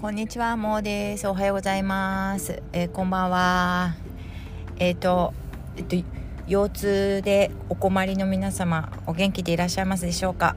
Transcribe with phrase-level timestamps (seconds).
[0.00, 1.28] こんにちは、もうです。
[1.28, 2.62] おはようございます。
[2.72, 3.96] えー、こんばんは。
[4.78, 5.34] えっ、ー、と、
[5.76, 5.96] えっ、と、
[6.48, 10.56] 腰痛でお困りの皆様、お元気でいらっしゃいますでしょうか？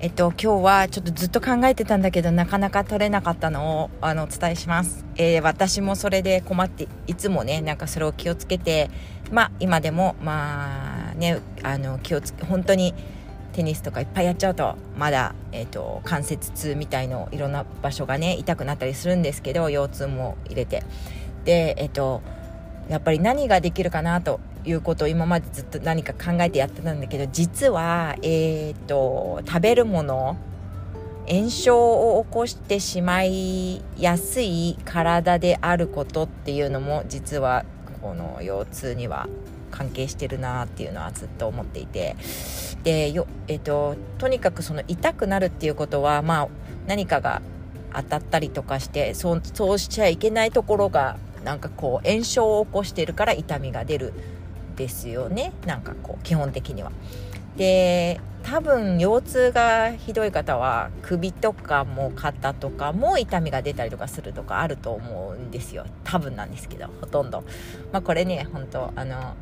[0.00, 5.04] えっと、今日はちょっとずっと考えてたんだけど、なかなか取れなかったのを、あの、お伝えします。
[5.14, 8.90] えー、私もそれで困って、いつもね、なんかそれを気をつけて、
[9.30, 12.96] まあ、今でも、まあ、ね、あの、気をつけ、本当に、
[13.52, 20.82] テニスとかいっぱいやっちゃうとまだ、えーと、関節痛みたいのいろんな場所がね痛くなったりするんですけど腰痛も入れて。
[21.44, 22.22] でえっ、ー、と
[22.88, 30.36] やっぱり何ができるかなということを今までずっと何か考えてやってたんだけど実は、えーと、食べるもの
[31.28, 37.64] 炎症を起こしてしまいやすい体であることっていうのも実は
[38.00, 39.28] この腰痛には
[39.70, 42.16] 関係してるなっていうのはずっと思っていて。
[42.84, 46.48] でよ、えーと、とにかくその痛くなるっていうことは、まあ、
[46.86, 47.42] 何かが
[47.94, 54.12] 当たったりとかしてそうそうしちゃいけないところがなんかこう炎症を起こしてるから痛みが出る
[54.76, 55.52] ですよね。
[55.66, 56.92] なんかこう基本的には。
[57.56, 65.84] で多分腰痛がひどい方は首とかも肩とかも痛みが出たりとかするとかあると思うんですよ。
[66.04, 67.44] 多分なんですけどほとんど。
[67.92, 69.34] まあこれね本当あの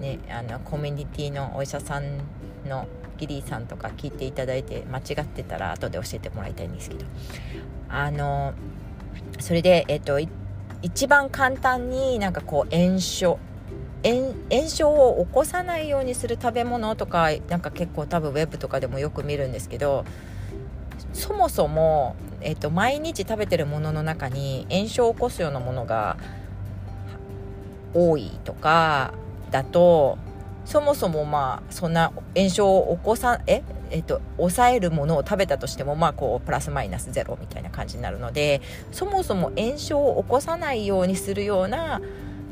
[0.00, 2.18] ねあのコミュニティのお医者さん
[2.68, 7.04] のギリーさんとか聞いていただいて間違ってたら後で教えてもらいたいんですけど。
[7.88, 8.52] あの
[9.40, 10.18] それでえっと
[10.82, 13.38] 一番簡単になんかこう炎症
[14.04, 20.04] 炎症を起こさないようにする食べ物とかなんか結構多分ウェブとかでもよく見るんですけど
[21.12, 26.16] そもそも、えっと、毎日食べてるものの中に炎症を起こすようなものが
[27.92, 29.12] 多いとか
[29.48, 30.18] だと
[30.64, 33.62] そもそもまあそんな炎症を起こさえ？
[33.90, 38.60] えっと、抑えるものを食べたとしても、まあ、こうプラスマイナスゼロみたいな感じになるので
[38.92, 42.02] そもそも炎症を起こさないようにするような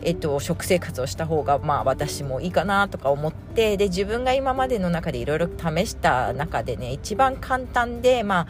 [0.03, 8.47] えっと、食生活をした方が、まあ、私もいいかなとか思ってで自分が今までの中でいろいろ試した中でね一番簡単で、まあ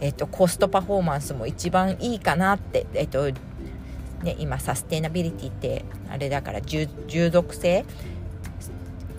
[0.00, 3.30] えっと、コストパフォーマンスも一番いいかなって、えっと
[4.22, 6.88] ね、今サステナビリティってあれだから従
[7.30, 7.84] 属性？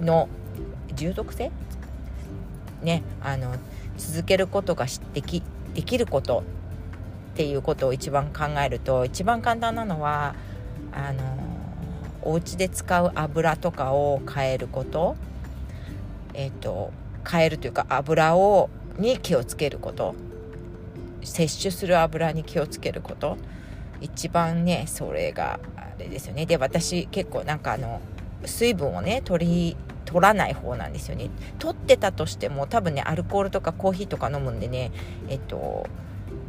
[0.01, 0.27] の
[0.95, 1.51] 従属性？
[2.81, 3.55] ねあの
[3.97, 5.43] 続けることができ
[5.73, 6.43] できること
[7.33, 10.35] っていうことを一番考えると一番簡単なのは
[10.91, 11.37] あの
[12.21, 15.16] お家で使う油とかを変えること。
[16.33, 16.91] えっ、ー、と
[17.29, 20.16] 変えるというか油をに気をつけること。
[21.21, 23.37] 摂取する油に気をつけること。
[24.01, 26.45] 一番ねそれがあれですよね。
[26.45, 28.01] で私結構なんかあの
[28.45, 31.29] 水分をね取り取らない方なんですよね。
[31.59, 34.91] 取ってたとしても多分ねアルコールとかコーヒーとか飲むんでね
[35.27, 35.87] えっと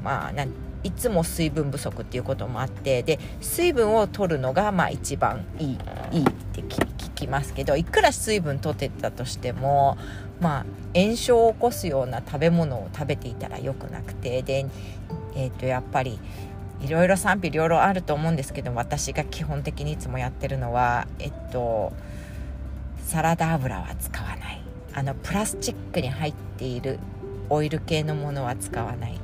[0.03, 0.33] まあ
[0.83, 5.77] いつも水分不足っていうこともあってで水分を取るのがまあ一番いいいい
[6.23, 9.99] って聞きますけどいくら水分取ってたとしても
[10.41, 10.67] まあ
[10.99, 14.67] 炎症を起こすような食べ物を食べていたらよくなくてで、
[15.37, 16.19] えー、とやっぱり
[16.81, 21.93] いろいろ賛否両論あると思うんですけど私が基本的にいつもやってるのはえっと
[23.07, 24.61] サラダ油は使わない。
[24.93, 26.99] あのプラスチックに入っている
[27.49, 29.21] オイル系のものは使わない。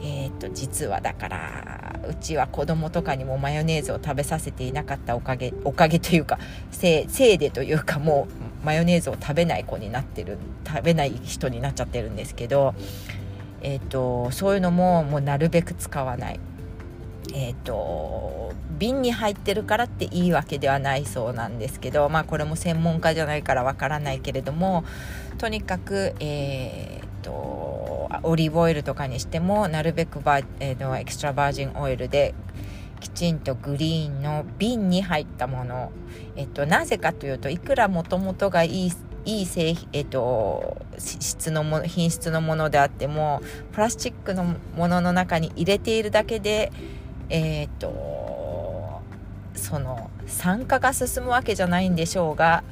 [0.00, 6.38] えー、っと実はだからうちは子供とかにもマヨネーズを食べさせていなかったおかげおかげというか
[6.70, 8.28] せいでというかも
[8.62, 12.74] うマヨネーズを食べない子になってる食べない人になっちゃってるんですけど、
[13.62, 16.40] えー、っとそういうのももうなるべく使わない。
[17.34, 24.84] えーと、瓶に入ってるからっていいわけではないそうなんですけどまあこれも専門家じゃないからわからないけれども
[25.36, 32.34] とにかくえっ、とオリーブオイルとかにしてもなるべくバ、えー、のエクストラバージンオイルで
[33.00, 35.92] きちんとグリーンの瓶に入ったもの、
[36.34, 38.92] えっと、なぜかというといくらもともとがいい
[39.28, 43.42] いい製品、えっと、質のも品質のものであっても
[43.72, 46.72] プラスチックのものの中に入れているだけで
[47.30, 49.02] えー、と
[49.54, 52.64] その酸化が進むわけじゃないんでしょうが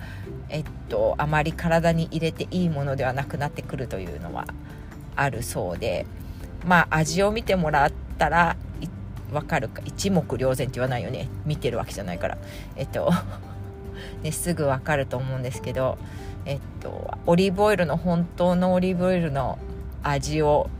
[0.48, 4.46] えっとあまり体に入れていいものではなくなってくるというのは
[5.14, 6.06] あるそうで
[6.64, 8.56] まあ味を見てもらったら
[9.32, 11.28] わかるか一目瞭然って言わないよね。
[11.44, 12.38] 見てるわけじゃないから。
[12.76, 13.12] えっと
[14.22, 15.98] ね、すぐわかると思うんですけど
[16.46, 19.58] えっとオリーブオイルの本当のオリーブオイルの
[20.02, 20.70] 味を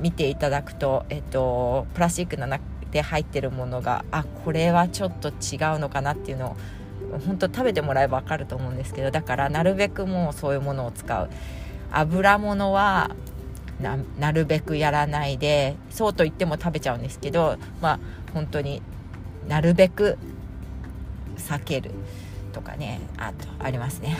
[0.00, 2.62] 見ていただくと、えっと、プラスチックの中
[2.92, 5.34] で入ってるものがあこれはちょっと違う
[5.80, 11.28] のかなっていうのを本当食べてもらえば分かると思うんですけどだからなるべくもうそういうものを使う。
[11.90, 13.10] 油物は
[14.18, 18.00] なるべくやらないでそうと言っても食べちゃうんですけどまあ
[18.32, 18.82] 本当に
[19.48, 20.18] なるべく
[21.36, 21.92] 避ける
[22.52, 24.16] とかねあとありますね。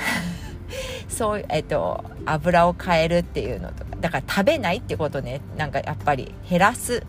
[1.09, 3.97] そうえっと油を変えるっていうのとか。
[4.01, 5.41] だから食べないってことね。
[5.57, 7.05] なんかやっぱり減らす。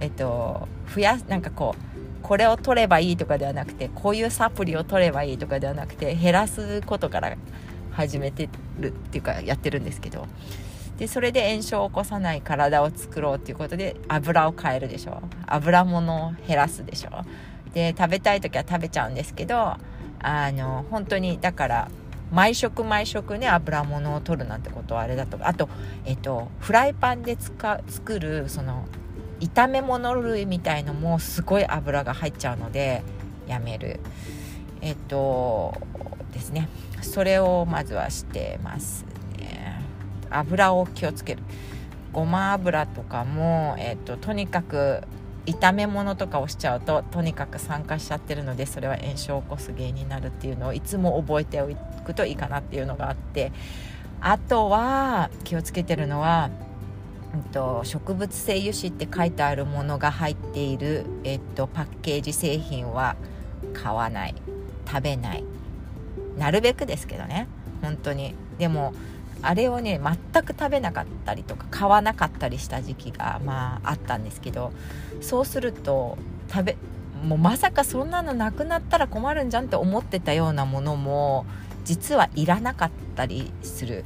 [0.00, 1.24] えっと増やす。
[1.28, 7.36] なんかこうこれを取ればいいとかではなくてこういうサプリを取ればいいとかではなくて減らすことから
[7.92, 8.48] 始めて
[8.78, 10.26] るっていうかやってるんですけど。
[10.98, 17.10] でそれで炎症を起こさない体を作ろうっていうことで油を変えるでしょ油物を減らすでしょ
[17.74, 19.76] で食べたい時は食べちゃうんですけど
[20.20, 21.90] あの本当にだから
[22.32, 25.48] 毎食毎食ね油物を取るなんてことはあれだとか。
[25.48, 25.68] あと
[26.04, 28.86] えっとフライパンで使作るその
[29.40, 33.02] 炒め物類みたいのもすごい油が入っちゃうので
[33.46, 34.00] やめる。
[34.80, 35.74] えっと
[36.32, 36.68] ですね。
[37.02, 39.04] それをまずはしてます
[39.38, 39.80] ね。
[40.30, 41.42] 油を気をつける。
[42.12, 45.02] ごま油とかも、えっと、とにかく
[45.44, 53.52] 炒め物とかをしちゃうととにかく酸化しちゃってるのでそれは炎症を起こす原因になるっていうのをいつも覚えておいてくといいかなっていうのがあって
[54.20, 56.50] あとは気をつけてるのは
[57.34, 63.16] えっと、植物性油脂って書いてあるものが入っている、えっと、パッケージ製品は
[63.74, 64.34] 買わない。
[64.86, 65.44] 食べない。
[66.38, 67.46] なるべくですけどね。
[67.82, 68.34] 本当に。
[68.58, 68.94] でも
[69.42, 74.72] あれをね全く食べなかったりとか買わなかったりした時期がまああったんですけど
[75.20, 76.16] そうすると
[76.50, 76.76] 食べ
[77.22, 81.44] もうまさかそんなのなくなったら困るんじゃんって思ってたようなものも
[81.86, 84.04] 実はいらなかったりする。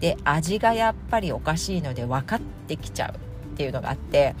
[0.00, 3.16] で味がやっぱりおかしいので分かってきちゃう
[3.52, 4.34] っていうのがあって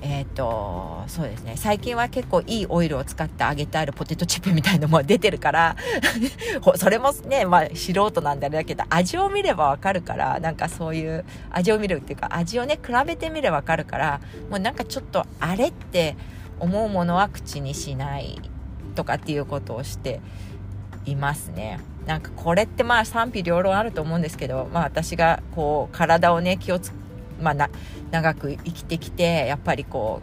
[0.00, 5.76] えっ、ー、とそうですね最近は結構いいオイルを使って揚げてあるポテトチップみたいのも出てるから
[6.76, 14.20] それもね、まあ、素人なんであれだけど味を見ればわかるからなんかそういう味を見るっていうか味をね比べてみればわかるから
[14.50, 16.16] もうなんかちょっとあれって
[16.58, 18.40] 思うものは口にしない
[18.94, 20.20] とかっていうことをして
[21.04, 21.80] いますね。
[22.06, 26.92] なんかこれってまあ賛否両論あると思うんですけど、まあ、私がこう体をね気をつ
[27.40, 27.68] まあ、な
[28.10, 30.22] 長く生きてきてやっぱりこ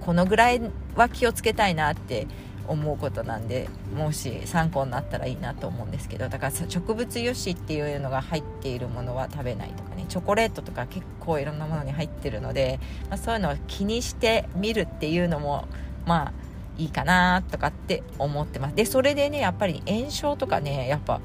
[0.00, 0.62] うこのぐらい
[0.96, 2.26] は気をつけたいなって
[2.66, 12.78] 思うことなんでもし参考になったらいいなと思うんですけどだから植物油脂っていうのが入っているものは食べないとかねチョコレートとか結構いろんなものに入ってるので、
[13.08, 15.66] まあ、そういうのを気にしてみるっていうのも
[16.06, 16.32] まあ
[16.78, 18.74] いいかなとかって思ってます。
[18.74, 21.20] でそれでねやっぱり炎症とかねやっぱ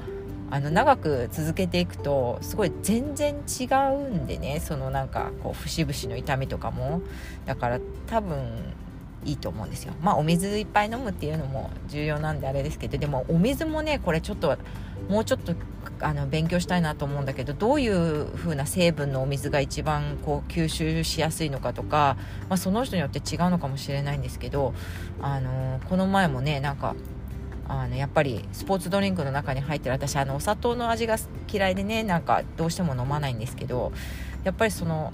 [0.52, 3.66] あの長く続けていくとすごい全然違
[3.96, 7.02] うんでねそのなんかこう節々の痛みとかも。
[7.46, 8.74] だから多分
[9.26, 9.94] いいと思うんですよ。
[10.02, 14.58] まあお水いっぱい飲むっていうのも重要なんであれですけどでもお水もねこれちょっと
[15.10, 15.54] もうちょっと
[16.04, 22.18] あの勉強したいなと思うんだけどどういう風な成分のお水が一番こう吸収しやすいのかとか、
[22.50, 24.74] まあ、その人によって違うのかもしれないんですけど、
[25.22, 26.96] あのこの前もねなんか
[27.68, 31.18] あのやっぱりスポーツドリンクの中に入ってる私あのお砂糖の味が
[31.52, 33.92] 嫌いでねなんかどうしても飲まないんですけど
[34.44, 35.14] やっぱりその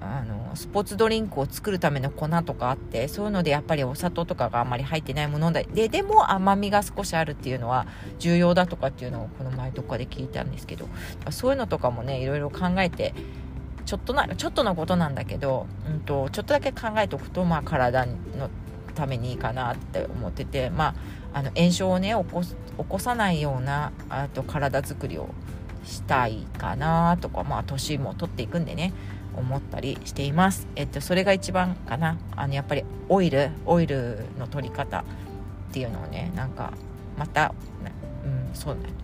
[0.00, 7.86] あのスポーツドリンクを作るための粉とかあってそういうのでやっぱりお砂糖とかがあんまり入ってないものでででも甘みが少しあるっていうのは
[8.18, 10.88] 重要だとかっていうのをこの前どっかで聞いたんですけど。
[11.30, 13.14] そういうのとかもねいろいろ考えて
[13.84, 18.14] ちょっとなちょっとのことなんだけど、うんと、ちょっとだけ考えておくと、まあ、体の
[18.94, 20.94] ためにいいかなって思ってて、ま
[21.32, 22.56] あ、あの炎症をね起こ起
[22.86, 25.30] こさないようなあと体づくりを
[25.84, 28.92] したいかなとかまあ年も取っていくんでね。
[29.38, 30.66] 思ったりしています。
[30.76, 32.16] えっと、それが一番かな。
[32.36, 35.04] あの、やっぱりオイル、オイルの取り方っ
[35.72, 36.72] ていうのをね、なんか、
[37.16, 37.54] また、
[38.24, 38.94] うん、そうだよね。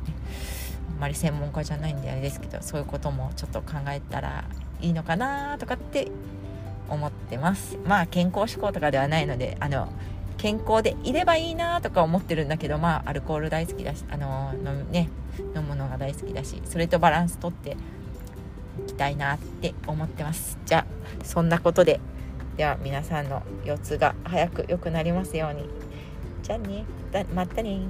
[0.91, 4.45] あんまり専門家じゃないんであれですけど、そういうこともちょっと考えたら
[4.81, 6.11] いいのかなとかって
[6.88, 7.79] 思ってます。
[7.85, 9.88] まあ、健康志向とかではないので、あの、
[10.45, 14.53] 健康でいればいいなとか思ってるんだけどまあアルコール大好きだしあの
[14.91, 15.09] ね
[15.57, 17.76] 飲むのが大好きだしそれとバランスとって
[18.81, 20.59] いきたいなって思ってます。
[20.66, 22.00] じゃあそんなことで。
[22.57, 25.69] では皆さんの腰痛が早く良くなりますように。
[26.43, 26.85] じゃあね。
[27.35, 27.81] またね。